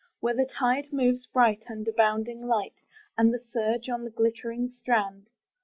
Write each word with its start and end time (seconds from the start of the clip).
Where 0.19 0.33
the 0.33 0.47
tide 0.51 0.87
moves 0.91 1.27
bright 1.27 1.65
under 1.69 1.91
bounding 1.95 2.47
light, 2.47 2.81
And 3.19 3.31
the 3.31 3.37
surge 3.37 3.87
on 3.87 4.03
the 4.03 4.09
glittering 4.09 4.67
strand. 4.67 5.29